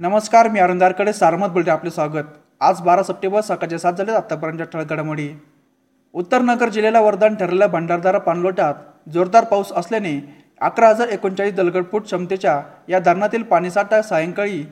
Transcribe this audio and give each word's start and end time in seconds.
नमस्कार 0.00 0.48
मी 0.48 0.58
अरुंदारकडे 0.60 1.12
सारमत 1.12 1.48
बोलते 1.50 1.70
आपले 1.70 1.90
स्वागत. 1.90 2.24
आज 2.60 2.80
बारा 2.80 3.02
सप्टेंबर 3.02 3.40
सकाळचे 3.40 3.78
सात 3.78 3.92
झाले 3.92 4.12
आतापर्यंत 4.12 4.60
ठळक 4.72 4.90
घडामोडी. 4.90 5.28
उत्तर 6.14 6.42
नगर 6.42 6.68
जिल्ह्याला 6.68 7.00
वरदान 7.00 7.34
ठरलेल्या 7.34 7.68
भंडारदारा 7.68 8.18
पाणलोटात 8.18 8.74
जोरदार 9.12 9.44
पाऊस 9.44 9.72
असल्याने 9.76 10.14
अकरा 10.60 10.88
हजार 10.88 11.08
एकोणचाळीस 11.08 11.54
दलगडफूट 11.54 12.04
क्षमतेच्या 12.04 12.60
या 12.88 12.98
धरणातील 12.98 13.42
पाणीसाठा 13.42 14.00
सायंकाळी 14.02 14.62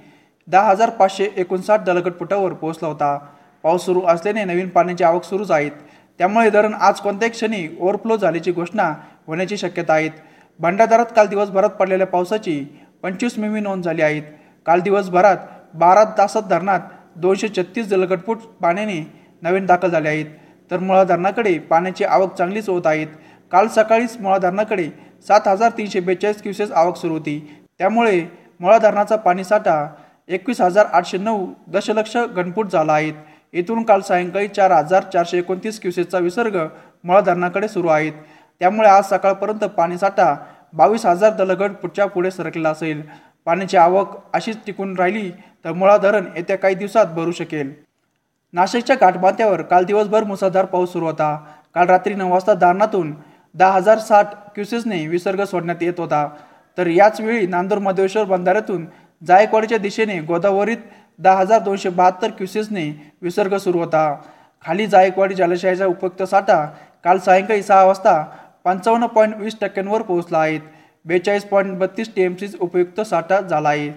दहा 0.48 0.70
हजार 0.70 0.90
पाचशे 0.90 1.28
एकोणसाठ 1.36 1.84
दलगडफुटावर 1.84 2.52
पोहोचला 2.52 2.88
होता. 2.88 3.18
पाऊस 3.64 3.84
सुरू 3.86 4.02
असल्याने 4.06 4.44
नवीन 4.44 4.68
पाण्याची 4.68 5.04
आवक 5.04 5.24
सुरूच 5.24 5.50
आहेत 5.50 5.72
त्यामुळे 6.20 6.50
धरण 6.50 6.74
आज 6.74 7.00
कोणत्याही 7.00 7.32
क्षणी 7.32 7.66
ओव्हरफ्लो 7.80 8.16
झाल्याची 8.16 8.52
घोषणा 8.52 8.92
होण्याची 9.26 9.56
शक्यता 9.56 9.94
आहेत 9.94 10.24
भंडारदारात 10.60 11.06
काल 11.16 11.26
दिवसभरात 11.26 11.70
पडलेल्या 11.70 12.06
पावसाची 12.06 12.62
पंचवीस 13.02 13.38
मिमी 13.38 13.60
नोंद 13.60 13.84
झाली 13.84 14.02
आहेत 14.02 14.22
काल 14.66 14.80
दिवसभरात 14.80 15.36
बारा 15.74 16.04
तासात 16.18 16.42
धरणात 16.50 16.80
दोनशे 17.16 17.48
छत्तीस 17.56 17.86
जलगटफूट 17.88 18.38
पाण्याने 18.62 19.02
नवीन 19.42 19.66
दाखल 19.66 19.90
झाले 19.90 20.08
आहेत. 20.08 20.26
तर 20.70 20.78
मुळा 20.78 21.02
धरणाकडे 21.04 21.58
पाण्याची 21.70 22.04
आवक 22.04 22.34
चांगलीच 22.36 22.68
होत 22.68 22.86
आहेत 22.86 23.06
काल 23.52 23.68
सकाळीच 23.68 24.16
मुळा 24.20 24.38
धरणाकडे 24.38 24.88
सात 25.28 25.48
हजार 25.48 25.70
तीनशे 25.76 26.00
बेचाळीस 26.00 26.42
क्युसेस 26.42 26.72
आवक 26.72 26.96
सुरू 26.96 27.12
होती. 27.12 27.38
त्यामुळे 27.78 28.20
मुळा 28.60 28.78
धरणाचा 28.78 29.16
पाणीसाठा 29.16 29.86
एकवीस 30.28 30.60
हजार 30.60 30.86
आठशे 30.92 31.18
नऊ 31.18 31.46
दशलक्ष 31.68 32.16
घनफूट 32.16 32.70
झाला 32.70 32.92
आहेत 32.92 33.14
येथून 33.54 33.82
काल 33.82 34.00
सायंकाळी 34.00 34.48
चार 34.48 34.72
हजार 34.72 35.02
चारशे 35.12 35.38
एकोणतीस 35.38 35.80
क्युसेसचा 35.80 36.18
विसर्ग 36.18 36.56
मुळा 37.04 37.20
धरणाकडे 37.20 37.68
सुरू 37.68 37.88
आहेत 37.88 38.12
त्यामुळे 38.60 38.88
आज 38.88 39.04
सकाळपर्यंत 39.08 39.64
पाणीसाठा 39.76 40.34
बावीस 40.72 41.06
हजार 41.06 41.32
दलगड 41.34 41.72
फुटच्या 41.82 42.06
पुढे 42.06 42.30
सरकलेला 42.30 42.70
असेल. 42.70 43.02
पाण्याची 43.46 43.76
आवक 43.76 44.16
अशीच 44.34 44.56
टिकून 44.66 44.96
राहिली 44.98 45.30
तर 45.64 45.72
मुळा 45.72 45.96
धरण 45.96 46.24
येत्या 46.36 46.56
काही 46.58 46.74
दिवसात 46.74 47.06
भरू 47.06 47.32
शकेल. 47.32 47.72
नाशिकच्या 48.52 48.96
घाटमाथ्यावर 49.00 49.62
काल 49.62 49.84
दिवसभर 49.84 50.24
मुसळधार 50.24 50.64
पाऊस 50.64 50.92
सुरू 50.92 51.06
होता. 51.06 51.36
काल 51.74 51.86
रात्री 51.86 52.14
नऊ 52.14 52.30
वाजता 52.30 52.54
धरणातून 52.54 53.14
दहा 53.54 53.70
हजार 53.70 53.98
साठ 53.98 54.34
क्युसेसने 54.54 55.06
विसर्ग 55.06 55.44
सोडण्यात 55.44 55.82
येत 55.82 55.98
होता. 55.98 56.28
तर 56.78 56.86
याच 56.86 57.20
वेळी 57.20 57.46
नांदूर 57.46 57.78
मधेश्वर 57.78 58.24
बंधाऱ्यातून 58.24 58.86
जायकवाडीच्या 59.22 59.78
दिशेने 59.78 60.20
गोदावरीत 60.20 60.76
दहा 61.18 61.34
हजार 61.34 61.60
दोनशे 61.60 61.88
बहात्तर 61.88 62.30
क्युसेसने 62.30 63.14
विसर्ग 63.22 63.56
सुरू 63.56 63.78
होता. 63.78 64.14
खाली 64.64 64.86
जायकवाडी 64.86 65.34
जलाशयाचा 65.34 65.86
उपयुक्त 65.86 66.22
साठा 66.22 66.64
काल 67.04 67.18
सायंकाळी 67.18 67.62
सहा 67.62 67.84
वाजता 67.84 68.22
पंचावन्न 68.64 69.06
पॉईंट 69.06 69.34
वीस 69.36 69.56
टक्क्यांवर 69.60 70.02
पोहोचला 70.02 70.38
आहे. 70.38 70.58
बेचाळीस 71.06 71.44
पॉईंट 71.44 71.76
बत्तीस 71.78 72.08
टी 72.14 72.22
एम 72.22 72.34
सी 72.34 72.46
उपयुक्त 72.60 73.00
साठा 73.00 73.40
झाला 73.40 73.68
आहे 73.68 73.88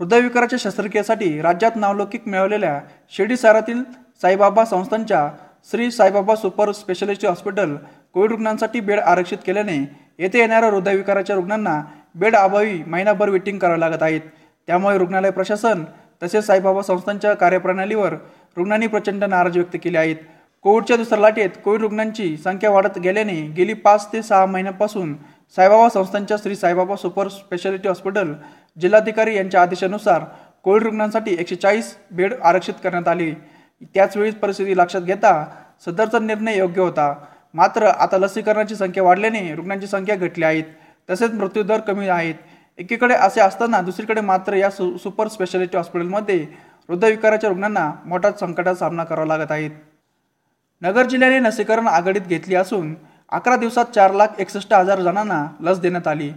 हृदयविकाराच्या 0.00 0.58
शस्त्रक्रियेसाठी 0.58 1.40
राज्यात 1.42 1.76
नावलौकिक 1.76 2.28
मिळवलेल्या 2.28 2.80
शिर्डी 3.12 3.36
शहरातील 3.36 3.82
साईबाबा 4.22 4.64
संस्थांच्या 4.64 5.28
Shri 5.70 5.90
Saibaba 5.90 6.34
super 6.34 6.70
speciality 6.72 7.26
hospital 7.26 7.74
Covid 8.14 8.30
रुग्णांसाठी 8.30 8.80
बेड 8.80 9.00
आरक्षित 9.00 9.38
केल्याने 9.46 9.76
येथे 10.18 10.38
येणाऱ्या 10.38 10.70
हृदयविकाराच्या 10.70 11.36
रुग्णांना 11.36 11.80
बेड 12.14 12.36
अभावी 12.36 12.82
महिनाभर 12.86 13.28
वेटिंग 13.28 13.58
करावे 13.58 13.80
लागत 13.80 14.02
आहेत. 14.02 14.20
त्यामुळे 14.68 14.98
रुग्णालय 14.98 15.30
प्रशासन 15.30 15.82
तसेच 16.22 16.46
साईबाबा 16.46 16.82
संस्थांच्या 16.82 17.34
कार्यप्रणालीवर 17.34 18.14
रुग्णांनी 18.56 18.86
प्रचंड 18.86 19.24
नाराज 19.24 19.56
व्यक्त 19.56 19.76
केली 19.82 19.96
आहेत 19.96 20.16
कोविडच्या 20.64 20.96
दुसऱ्या 20.96 21.18
लाटेत 21.18 21.50
कोविड 21.64 21.80
रुग्णांची 21.80 22.36
संख्या 22.36 22.70
वाढत 22.70 22.98
गेल्याने 22.98 23.40
गेली 23.56 23.74
पाच 23.74 24.12
ते 24.12 24.22
सहा 24.22 24.46
महिन्यांपासून 24.46 25.14
साईबाबा 25.56 25.88
संस्थांच्या 25.88 26.36
Shri 26.42 26.56
Saibaba 26.56 26.96
super 26.96 27.28
speciality 27.28 27.88
hospital 27.88 28.32
जिल्हाधिकारी 28.76 29.36
यांच्या 29.36 29.62
आदेशानुसार 29.62 30.24
कोविड 30.64 30.82
रुग्णांसाठी 30.82 31.34
एकशे 31.40 31.56
चाळीस 31.56 31.94
बेड 32.10 32.34
आरक्षित 32.42 32.74
करण्यात 32.82 33.08
आले. 33.08 33.30
त्याचवेळी 33.94 34.30
परिस्थिती 34.32 34.76
लक्षात 34.76 35.00
घेता 35.02 35.32
सदरचा 35.86 36.18
निर्णय 36.18 36.56
योग्य 36.56 36.80
होता. 36.80 37.14
मात्र 37.54 37.86
आता 37.86 38.18
लसीकरणाची 38.18 38.74
संख्या 38.76 39.02
वाढल्याने 39.02 39.54
रुग्णांची 39.54 39.86
संख्या 39.86 40.16
घटली 40.16 40.44
आहेत 40.44 40.64
तसेच 41.08 41.32
मृत्यूदर 41.34 41.80
कमी 41.80 42.08
आहेत. 42.08 42.34
एकीकडे 42.78 43.14
असे 43.14 43.40
असताना 43.40 43.80
दुसरीकडे 43.82 44.20
मात्र 44.20 44.54
या 44.54 44.70
सु 44.70 44.96
सुपर 44.98 45.28
स्पेशालिटी 45.28 45.76
हॉस्पिटलमध्ये 45.76 46.38
हृदयविकाराच्या 46.88 47.48
रुग्णांना 47.50 47.90
मोठ्या 48.04 48.30
संकटाचा 48.40 48.78
सामना 48.78 49.04
करावा 49.04 49.26
लागत 49.26 49.50
आहेत 49.52 49.70
नगर 50.82 51.06
जिल्ह्याने 51.06 51.42
लसीकरण 51.42 51.86
आघाडीत 51.88 52.26
घेतली 52.28 52.54
असून 52.54 52.94
अकरा 53.32 53.56
दिवसात 53.56 53.84
चार 53.84 54.12
लाख 54.14 54.26
एकसष्ट 54.38 54.72
हजार 54.74 55.00
जणांना 55.00 55.46
लस 55.60 55.78
देण्यात 55.78 56.06
आली. 56.08 56.30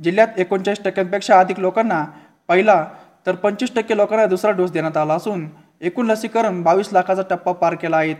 जिल्ह्यात 0.00 0.38
एकोणचाळीस 0.38 0.82
टक्क्यांपेक्षा 0.84 1.38
अधिक 1.40 1.60
लोकांना 1.60 2.04
पहिला 2.48 2.84
तर 3.26 3.34
पंचवीस 3.34 3.74
टक्के 3.74 3.96
लोकांना 3.96 4.26
दुसरा 4.26 4.50
डोस 4.50 4.70
देण्यात 4.70 4.96
आला 4.96 5.14
असून 5.14 5.46
एकूण 5.80 6.06
लसीकरण 6.06 6.62
बावीस 6.62 6.88
लाखाचा 6.92 7.22
टप्पा 7.30 7.52
पार 7.52 7.74
केला 7.74 7.96
आहे. 7.96 8.14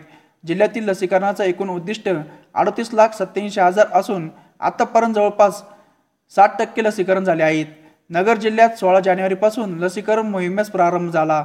जिल्ह्यातील 0.46 0.88
लसीकरणाचं 0.88 1.44
एकूण 1.44 1.68
उद्दिष्ट 1.70 2.08
अडतीस 2.54 2.90
लाख 2.94 3.08
सत्याऐंशी 3.08 3.60
हजार 3.60 3.86
असून 3.92 4.28
आतापर्यंत 4.60 5.14
जवळपास 5.14 5.62
साठ 6.34 6.58
टक्के 6.58 6.84
लसीकरण 6.84 7.24
झाले 7.24 7.42
आहेत. 7.42 7.66
नगर 8.10 8.36
जिल्ह्यात 8.36 8.78
सोळा 8.78 9.00
जानेवारीपासून 9.00 9.78
लसीकरण 9.78 10.26
मोहिमेस 10.26 10.70
प्रारंभ 10.70 11.12
झाला. 11.12 11.42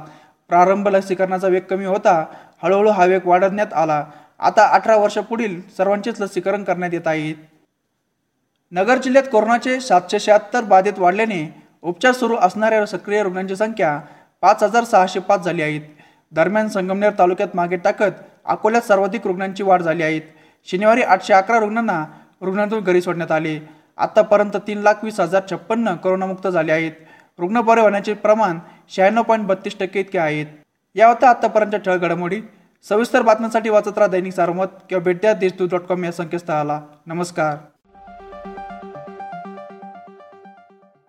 प्रारंभ 0.48 0.88
लसीकरणाचा 0.88 1.48
वेग 1.48 1.62
कमी 1.62 1.84
होता. 1.84 2.24
हळूहळू 2.62 2.90
हा 2.90 3.04
वेग 3.04 3.20
वाढवण्यात 3.24 3.72
आला. 3.74 4.04
आता 4.40 4.64
अठरा 4.74 4.96
वर्षापुढील 4.96 5.60
सर्वांचेच 5.76 6.20
लसीकरण 6.20 6.62
करण्यात 6.64 6.94
येत 6.94 7.06
आहे. 7.06 7.32
नगर 8.72 8.98
जिल्ह्यात 8.98 9.24
कोरोनाचे 9.32 9.78
सातशे 9.80 10.18
शहात्तर 10.20 10.64
बाधित 10.64 10.98
वाढल्याने 10.98 11.42
उपचार 11.82 12.12
सुरू 12.12 12.36
असणाऱ्या 12.36 12.86
सक्रिय 12.86 13.22
रुग्णांची 13.22 13.56
संख्या 13.56 13.98
पाच 14.42 14.62
हजार 14.62 14.84
सहाशे 14.84 15.20
पाच 15.20 15.44
झाली 15.44 15.62
आहेत. 15.62 15.80
दरम्यान 16.32 16.68
संगमनेर 16.68 17.12
तालुक्यात 17.18 17.56
मागे 17.56 17.76
टाकत 17.76 18.20
अकोल्यात 18.44 18.82
सर्वाधिक 18.82 19.26
रुग्णांची 19.26 19.62
वाढ 19.62 19.82
झाली 19.82 20.02
आहेत 20.02 20.22
शनिवारी 20.68 21.02
आठशे 21.02 21.32
अकरा 21.34 21.58
रुग्णांना 21.58 22.04
रुग्णातून 22.42 22.84
घरी 22.84 23.00
सोडण्यात 23.02 23.32
आले. 23.32 23.58
आतापर्यंत 23.98 24.56
तीन 24.66 24.78
लाख 24.78 25.04
वीस 25.04 25.20
हजार 25.20 25.42
छप्पन्न 25.50 25.94
कोरोनामुक्त 25.94 26.46
झाले 26.48 26.72
आहेत. 26.72 26.92
रुग्ण 27.38 27.60
बरे 27.60 27.80
होण्याचे 27.80 28.14
प्रमाण 28.14 28.58
शहाण्णव 28.88 29.22
पॉईंट 29.22 29.46
बत्तीस 29.46 29.78
टक्के 29.80 30.00
इतके 30.00 30.18
आहेत. 30.18 30.46
या 30.96 31.08
होत्या 31.08 31.30
आतापर्यंतच्या 31.30 31.80
ठळ 31.80 31.96
घडामोडी 31.98 32.40
सविस्तर 32.88 33.22
बातम्यांसाठी 33.22 33.70
वाचत 33.70 33.98
राहा 33.98 34.06
दैनिक 34.06 34.32
सारमत 34.32 34.66
किंवा 34.88 35.02
भेट 35.04 35.20
द्या 35.20 35.32
देशदूत 35.32 35.68
डॉट 35.70 35.80
कॉम 35.80 36.04
या 36.04 36.12
संकेतस्थळाला. 36.12 36.80
नमस्कार. 37.06 37.56